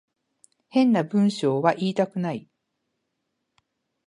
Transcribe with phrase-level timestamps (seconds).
[0.69, 2.49] 変な文章は言いたくない